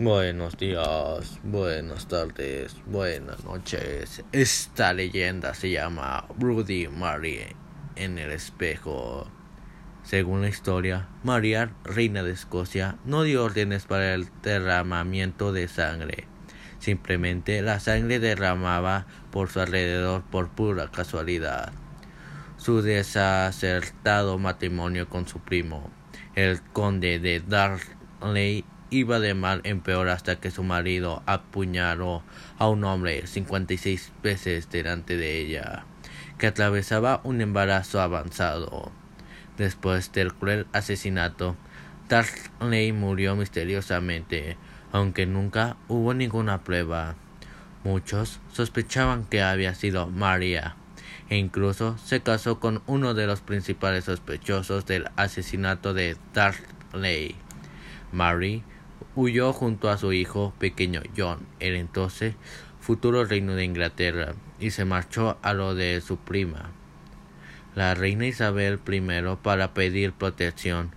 [0.00, 4.22] Buenos días, buenas tardes, buenas noches.
[4.30, 7.40] Esta leyenda se llama Rudy Mary
[7.96, 9.26] en el espejo.
[10.04, 16.28] Según la historia, María, reina de Escocia, no dio órdenes para el derramamiento de sangre.
[16.78, 21.72] Simplemente la sangre derramaba por su alrededor por pura casualidad.
[22.56, 25.90] Su desacertado matrimonio con su primo,
[26.36, 32.22] el conde de Darley, iba de mal en peor hasta que su marido apuñaló
[32.58, 35.84] a un hombre cincuenta y seis veces delante de ella,
[36.38, 38.90] que atravesaba un embarazo avanzado.
[39.56, 41.56] Después del cruel asesinato,
[42.08, 44.56] Darley murió misteriosamente,
[44.92, 47.16] aunque nunca hubo ninguna prueba.
[47.84, 50.76] Muchos sospechaban que había sido María,
[51.28, 57.36] e incluso se casó con uno de los principales sospechosos del asesinato de Darley.
[58.12, 58.62] Mary
[59.14, 62.34] huyó junto a su hijo pequeño John, el entonces
[62.80, 66.70] futuro reino de Inglaterra, y se marchó a lo de su prima,
[67.74, 70.90] la reina Isabel I, para pedir protección,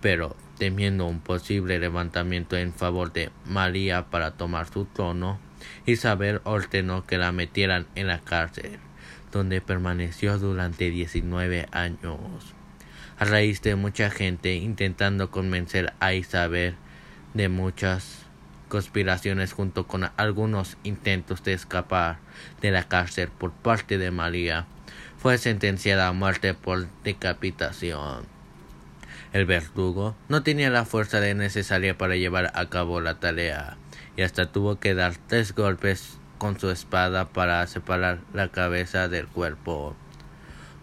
[0.00, 5.40] pero temiendo un posible levantamiento en favor de María para tomar su trono,
[5.86, 8.78] Isabel ordenó que la metieran en la cárcel,
[9.32, 12.54] donde permaneció durante 19 años.
[13.18, 16.76] A raíz de mucha gente intentando convencer a Isabel
[17.34, 18.26] de muchas
[18.68, 22.18] conspiraciones junto con algunos intentos de escapar
[22.62, 24.66] de la cárcel por parte de María,
[25.18, 28.24] fue sentenciada a muerte por decapitación.
[29.32, 33.76] El verdugo no tenía la fuerza necesaria para llevar a cabo la tarea
[34.16, 39.28] y hasta tuvo que dar tres golpes con su espada para separar la cabeza del
[39.28, 39.94] cuerpo.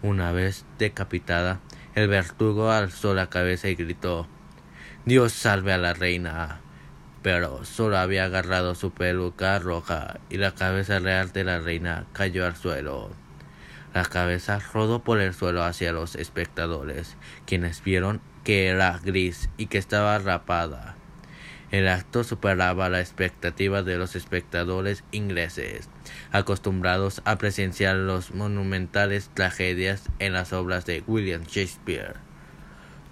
[0.02, 1.60] Una vez decapitada,
[1.94, 4.28] el verdugo alzó la cabeza y gritó
[5.08, 6.60] Dios salve a la reina.
[7.22, 12.44] Pero solo había agarrado su peluca roja y la cabeza real de la reina cayó
[12.44, 13.10] al suelo.
[13.94, 17.16] La cabeza rodó por el suelo hacia los espectadores,
[17.46, 20.96] quienes vieron que era gris y que estaba rapada.
[21.70, 25.88] El acto superaba la expectativa de los espectadores ingleses,
[26.32, 32.27] acostumbrados a presenciar los monumentales tragedias en las obras de William Shakespeare.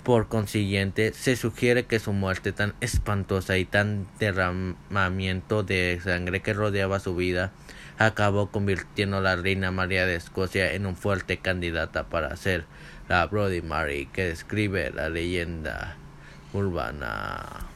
[0.07, 6.53] Por consiguiente, se sugiere que su muerte tan espantosa y tan derramamiento de sangre que
[6.53, 7.51] rodeaba su vida
[7.99, 12.67] acabó convirtiendo a la reina María de Escocia en un fuerte candidata para ser
[13.09, 15.97] la Brody Mary que describe la leyenda
[16.53, 17.67] urbana.